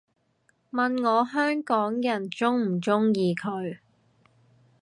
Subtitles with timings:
[0.71, 3.77] 問我香港人鍾唔鍾意佢